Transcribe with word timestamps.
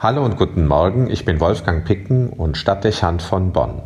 Hallo 0.00 0.24
und 0.24 0.36
guten 0.36 0.68
Morgen, 0.68 1.10
ich 1.10 1.24
bin 1.24 1.40
Wolfgang 1.40 1.84
Picken 1.84 2.28
und 2.28 2.56
Stadtdechant 2.56 3.20
von 3.20 3.50
Bonn. 3.50 3.82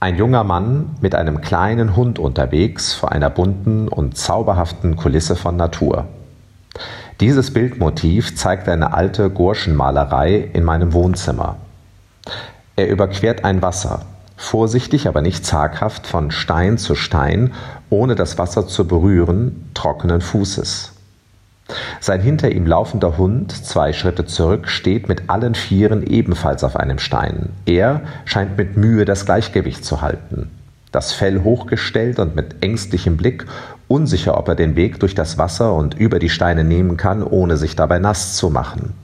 Ein 0.00 0.16
junger 0.16 0.42
Mann 0.42 0.96
mit 1.00 1.14
einem 1.14 1.40
kleinen 1.42 1.94
Hund 1.94 2.18
unterwegs 2.18 2.92
vor 2.92 3.12
einer 3.12 3.30
bunten 3.30 3.86
und 3.86 4.16
zauberhaften 4.16 4.96
Kulisse 4.96 5.36
von 5.36 5.54
Natur. 5.54 6.08
Dieses 7.20 7.52
Bildmotiv 7.52 8.34
zeigt 8.34 8.68
eine 8.68 8.94
alte 8.94 9.30
Gurschenmalerei 9.30 10.50
in 10.52 10.64
meinem 10.64 10.92
Wohnzimmer. 10.92 11.58
Er 12.74 12.88
überquert 12.88 13.44
ein 13.44 13.62
Wasser, 13.62 14.06
vorsichtig, 14.36 15.06
aber 15.06 15.22
nicht 15.22 15.46
zaghaft 15.46 16.04
von 16.08 16.32
Stein 16.32 16.78
zu 16.78 16.96
Stein, 16.96 17.52
ohne 17.90 18.16
das 18.16 18.38
Wasser 18.38 18.66
zu 18.66 18.88
berühren, 18.88 19.70
trockenen 19.74 20.20
Fußes. 20.20 20.97
Sein 22.00 22.20
hinter 22.20 22.50
ihm 22.50 22.66
laufender 22.66 23.18
Hund, 23.18 23.52
zwei 23.52 23.92
Schritte 23.92 24.24
zurück, 24.24 24.68
steht 24.68 25.08
mit 25.08 25.28
allen 25.28 25.54
Vieren 25.54 26.06
ebenfalls 26.06 26.64
auf 26.64 26.76
einem 26.76 26.98
Stein. 26.98 27.50
Er 27.66 28.02
scheint 28.24 28.56
mit 28.56 28.76
Mühe 28.76 29.04
das 29.04 29.26
Gleichgewicht 29.26 29.84
zu 29.84 30.00
halten. 30.00 30.50
Das 30.92 31.12
Fell 31.12 31.42
hochgestellt 31.42 32.18
und 32.18 32.34
mit 32.34 32.62
ängstlichem 32.62 33.16
Blick, 33.18 33.44
unsicher, 33.88 34.38
ob 34.38 34.48
er 34.48 34.54
den 34.54 34.76
Weg 34.76 35.00
durch 35.00 35.14
das 35.14 35.36
Wasser 35.36 35.74
und 35.74 35.94
über 35.94 36.18
die 36.18 36.30
Steine 36.30 36.64
nehmen 36.64 36.96
kann, 36.96 37.22
ohne 37.22 37.56
sich 37.56 37.76
dabei 37.76 37.98
nass 37.98 38.36
zu 38.36 38.48
machen. 38.48 38.94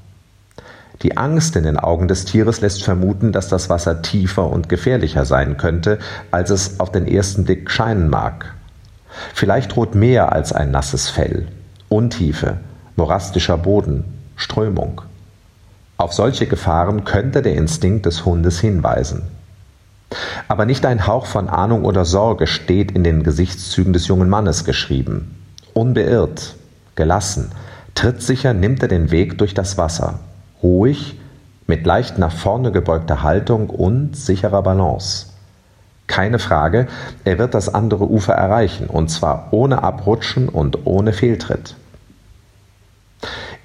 Die 1.03 1.19
Angst 1.19 1.57
in 1.57 1.65
den 1.65 1.77
Augen 1.77 2.09
des 2.09 2.25
Tieres 2.25 2.63
lässt 2.63 2.83
vermuten, 2.83 3.33
dass 3.33 3.49
das 3.49 3.69
Wasser 3.69 4.01
tiefer 4.01 4.49
und 4.49 4.71
gefährlicher 4.71 5.27
sein 5.27 5.59
könnte, 5.59 5.99
als 6.31 6.49
es 6.49 6.81
auf 6.81 6.91
den 6.93 7.07
ersten 7.07 7.45
Blick 7.45 7.71
scheinen 7.71 8.09
mag. 8.09 8.55
Vielleicht 9.35 9.77
droht 9.77 9.95
mehr 9.95 10.33
als 10.33 10.53
ein 10.53 10.71
nasses 10.71 11.11
Fell. 11.11 11.47
Untiefe, 11.95 12.57
morastischer 12.97 13.57
Boden, 13.57 14.03
Strömung. 14.35 15.03
Auf 15.97 16.13
solche 16.13 16.47
Gefahren 16.49 17.05
könnte 17.05 17.41
der 17.41 17.55
Instinkt 17.55 18.05
des 18.05 18.25
Hundes 18.25 18.59
hinweisen. 18.59 19.23
Aber 20.49 20.67
nicht 20.67 20.85
ein 20.87 21.07
Hauch 21.07 21.27
von 21.27 21.49
Ahnung 21.49 21.85
oder 21.85 22.05
Sorge 22.05 22.49
steht 22.49 22.91
in 22.91 23.05
den 23.05 23.23
Gesichtszügen 23.23 23.93
des 23.93 24.09
jungen 24.09 24.29
Mannes 24.29 24.65
geschrieben. 24.65 25.41
Unbeirrt, 25.73 26.57
gelassen, 26.97 27.53
trittsicher 27.95 28.55
nimmt 28.55 28.83
er 28.83 28.89
den 28.89 29.13
Weg 29.13 29.39
durch 29.39 29.55
das 29.55 29.79
Wasser, 29.79 30.19
ruhig, 30.65 31.21
mit 31.69 31.87
leicht 31.87 32.19
nach 32.19 32.33
vorne 32.33 32.73
gebeugter 32.73 33.23
Haltung 33.23 33.71
und 33.71 34.17
sicherer 34.17 34.63
Balance. 34.63 35.27
Keine 36.09 36.41
Frage, 36.41 36.89
er 37.23 37.39
wird 37.39 37.55
das 37.55 37.73
andere 37.73 38.11
Ufer 38.11 38.35
erreichen, 38.35 38.89
und 38.89 39.13
zwar 39.13 39.47
ohne 39.53 39.85
Abrutschen 39.85 40.49
und 40.49 40.87
ohne 40.87 41.13
Fehltritt. 41.13 41.77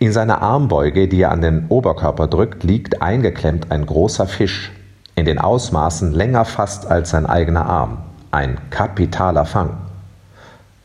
In 0.02 0.14
seiner 0.14 0.42
Armbeuge, 0.42 1.10
die 1.10 1.22
er 1.22 1.32
an 1.32 1.42
den 1.42 1.66
Oberkörper 1.68 2.28
drückt, 2.28 2.64
liegt 2.64 3.02
eingeklemmt 3.02 3.70
ein 3.70 3.86
großer 3.86 4.28
Fisch, 4.28 4.72
in 5.16 5.26
den 5.26 5.40
Ausmaßen 5.40 6.14
länger 6.14 6.46
fast 6.46 6.90
als 6.90 7.10
sein 7.10 7.26
eigener 7.26 7.66
Arm. 7.66 7.98
Ein 8.32 8.58
kapitaler 8.70 9.44
Fang. 9.44 9.72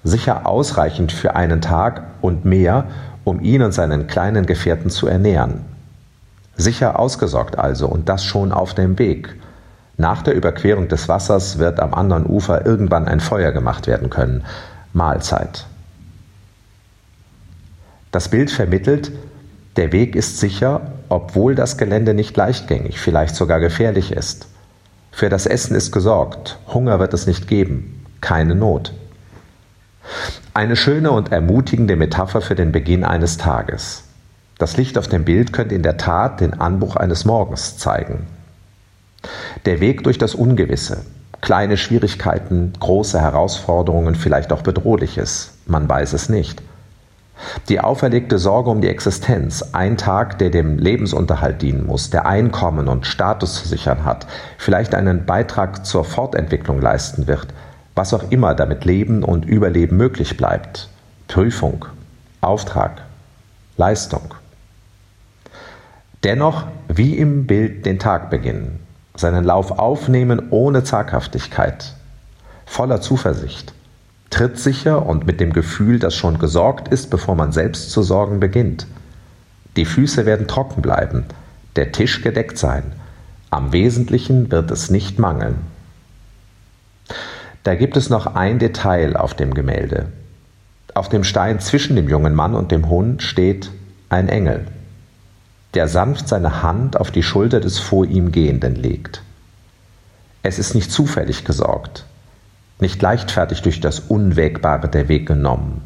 Sicher 0.02 0.48
ausreichend 0.48 1.12
für 1.12 1.36
einen 1.36 1.60
Tag 1.60 2.02
und 2.22 2.44
mehr, 2.44 2.86
um 3.22 3.40
ihn 3.40 3.62
und 3.62 3.70
seinen 3.70 4.08
kleinen 4.08 4.46
Gefährten 4.46 4.90
zu 4.90 5.06
ernähren. 5.06 5.60
Sicher 6.56 6.98
ausgesorgt 6.98 7.56
also 7.56 7.86
und 7.86 8.08
das 8.08 8.24
schon 8.24 8.50
auf 8.50 8.74
dem 8.74 8.98
Weg. 8.98 9.36
Nach 9.96 10.22
der 10.22 10.34
Überquerung 10.34 10.88
des 10.88 11.08
Wassers 11.08 11.58
wird 11.58 11.78
am 11.78 11.94
anderen 11.94 12.26
Ufer 12.26 12.66
irgendwann 12.66 13.06
ein 13.06 13.20
Feuer 13.20 13.52
gemacht 13.52 13.86
werden 13.86 14.10
können. 14.10 14.42
Mahlzeit. 14.92 15.66
Das 18.14 18.28
Bild 18.28 18.52
vermittelt, 18.52 19.10
der 19.74 19.90
Weg 19.90 20.14
ist 20.14 20.38
sicher, 20.38 20.92
obwohl 21.08 21.56
das 21.56 21.76
Gelände 21.78 22.14
nicht 22.14 22.36
leichtgängig, 22.36 23.00
vielleicht 23.00 23.34
sogar 23.34 23.58
gefährlich 23.58 24.12
ist. 24.12 24.46
Für 25.10 25.28
das 25.28 25.46
Essen 25.46 25.74
ist 25.74 25.90
gesorgt, 25.90 26.60
Hunger 26.72 27.00
wird 27.00 27.12
es 27.12 27.26
nicht 27.26 27.48
geben, 27.48 28.06
keine 28.20 28.54
Not. 28.54 28.92
Eine 30.54 30.76
schöne 30.76 31.10
und 31.10 31.32
ermutigende 31.32 31.96
Metapher 31.96 32.40
für 32.40 32.54
den 32.54 32.70
Beginn 32.70 33.02
eines 33.02 33.36
Tages. 33.36 34.04
Das 34.58 34.76
Licht 34.76 34.96
auf 34.96 35.08
dem 35.08 35.24
Bild 35.24 35.52
könnte 35.52 35.74
in 35.74 35.82
der 35.82 35.96
Tat 35.96 36.40
den 36.40 36.60
Anbruch 36.60 36.94
eines 36.94 37.24
Morgens 37.24 37.78
zeigen. 37.78 38.28
Der 39.64 39.80
Weg 39.80 40.04
durch 40.04 40.18
das 40.18 40.36
Ungewisse, 40.36 41.04
kleine 41.40 41.76
Schwierigkeiten, 41.76 42.74
große 42.78 43.20
Herausforderungen, 43.20 44.14
vielleicht 44.14 44.52
auch 44.52 44.62
Bedrohliches, 44.62 45.54
man 45.66 45.88
weiß 45.88 46.12
es 46.12 46.28
nicht– 46.28 46.62
die 47.68 47.80
auferlegte 47.80 48.38
Sorge 48.38 48.70
um 48.70 48.80
die 48.80 48.88
Existenz, 48.88 49.62
ein 49.72 49.96
Tag, 49.96 50.38
der 50.38 50.50
dem 50.50 50.78
Lebensunterhalt 50.78 51.62
dienen 51.62 51.86
muss, 51.86 52.10
der 52.10 52.26
Einkommen 52.26 52.88
und 52.88 53.06
Status 53.06 53.62
zu 53.62 53.68
sichern 53.68 54.04
hat, 54.04 54.26
vielleicht 54.58 54.94
einen 54.94 55.26
Beitrag 55.26 55.84
zur 55.84 56.04
Fortentwicklung 56.04 56.80
leisten 56.80 57.26
wird, 57.26 57.48
was 57.94 58.14
auch 58.14 58.30
immer 58.30 58.54
damit 58.54 58.84
Leben 58.84 59.22
und 59.22 59.44
Überleben 59.44 59.96
möglich 59.96 60.36
bleibt. 60.36 60.88
Prüfung, 61.28 61.86
Auftrag, 62.40 63.02
Leistung. 63.76 64.34
Dennoch 66.22 66.64
wie 66.88 67.18
im 67.18 67.46
Bild 67.46 67.84
den 67.84 67.98
Tag 67.98 68.30
beginnen, 68.30 68.80
seinen 69.16 69.44
Lauf 69.44 69.78
aufnehmen 69.78 70.48
ohne 70.50 70.84
Zaghaftigkeit, 70.84 71.94
voller 72.66 73.00
Zuversicht 73.00 73.73
trittsicher 74.34 75.06
und 75.06 75.28
mit 75.28 75.38
dem 75.38 75.52
Gefühl, 75.52 76.00
dass 76.00 76.16
schon 76.16 76.40
gesorgt 76.40 76.88
ist, 76.88 77.08
bevor 77.08 77.36
man 77.36 77.52
selbst 77.52 77.92
zu 77.92 78.02
sorgen 78.02 78.40
beginnt. 78.40 78.88
Die 79.76 79.84
Füße 79.84 80.26
werden 80.26 80.48
trocken 80.48 80.82
bleiben, 80.82 81.24
der 81.76 81.92
Tisch 81.92 82.20
gedeckt 82.20 82.58
sein. 82.58 82.92
Am 83.50 83.72
Wesentlichen 83.72 84.50
wird 84.50 84.72
es 84.72 84.90
nicht 84.90 85.20
mangeln. 85.20 85.58
Da 87.62 87.76
gibt 87.76 87.96
es 87.96 88.10
noch 88.10 88.34
ein 88.34 88.58
Detail 88.58 89.16
auf 89.16 89.34
dem 89.34 89.54
Gemälde. 89.54 90.06
Auf 90.94 91.08
dem 91.08 91.22
Stein 91.22 91.60
zwischen 91.60 91.94
dem 91.94 92.08
jungen 92.08 92.34
Mann 92.34 92.56
und 92.56 92.72
dem 92.72 92.88
Hund 92.88 93.22
steht 93.22 93.70
ein 94.08 94.28
Engel, 94.28 94.66
der 95.74 95.86
sanft 95.86 96.26
seine 96.26 96.60
Hand 96.60 96.98
auf 96.98 97.12
die 97.12 97.22
Schulter 97.22 97.60
des 97.60 97.78
vor 97.78 98.04
ihm 98.04 98.32
Gehenden 98.32 98.74
legt. 98.74 99.22
Es 100.42 100.58
ist 100.58 100.74
nicht 100.74 100.90
zufällig 100.90 101.44
gesorgt 101.44 102.04
nicht 102.80 103.00
leichtfertig 103.00 103.62
durch 103.62 103.80
das 103.80 104.00
Unwägbare 104.00 104.88
der 104.88 105.08
Weg 105.08 105.26
genommen. 105.26 105.82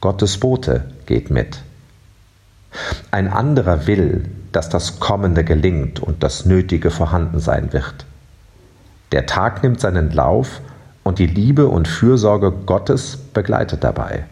Gottes 0.00 0.38
Bote 0.38 0.84
geht 1.06 1.30
mit. 1.30 1.60
Ein 3.10 3.28
anderer 3.28 3.86
will, 3.86 4.28
dass 4.52 4.68
das 4.68 5.00
Kommende 5.00 5.44
gelingt 5.44 6.00
und 6.00 6.22
das 6.22 6.44
Nötige 6.44 6.90
vorhanden 6.90 7.40
sein 7.40 7.72
wird. 7.72 8.06
Der 9.12 9.26
Tag 9.26 9.62
nimmt 9.62 9.80
seinen 9.80 10.10
Lauf 10.10 10.60
und 11.04 11.18
die 11.18 11.26
Liebe 11.26 11.68
und 11.68 11.86
Fürsorge 11.86 12.50
Gottes 12.50 13.16
begleitet 13.16 13.84
dabei. 13.84 14.24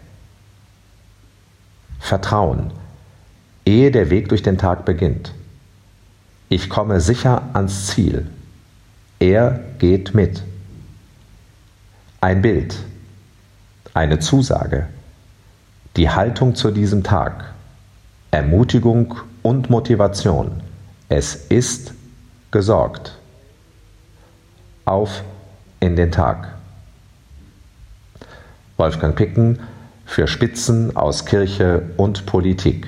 Vertrauen, 1.99 2.71
ehe 3.65 3.91
der 3.91 4.09
Weg 4.09 4.29
durch 4.29 4.43
den 4.43 4.57
Tag 4.57 4.83
beginnt. 4.85 5.33
Ich 6.49 6.69
komme 6.69 6.99
sicher 6.99 7.43
ans 7.53 7.87
Ziel. 7.87 8.27
Er 9.19 9.59
geht 9.79 10.13
mit. 10.13 10.43
Ein 12.23 12.41
Bild, 12.41 12.77
eine 13.93 14.17
Zusage, 14.17 14.87
die 15.97 16.09
Haltung 16.09 16.55
zu 16.55 16.71
diesem 16.71 17.03
Tag, 17.03 17.53
Ermutigung 18.31 19.15
und 19.41 19.69
Motivation. 19.69 20.61
Es 21.09 21.35
ist 21.35 21.93
gesorgt. 22.49 23.19
Auf 24.85 25.21
in 25.81 25.97
den 25.97 26.13
Tag. 26.13 26.55
Wolfgang 28.77 29.17
Picken 29.17 29.59
für 30.05 30.25
Spitzen 30.29 30.95
aus 30.95 31.25
Kirche 31.25 31.89
und 31.97 32.25
Politik. 32.25 32.87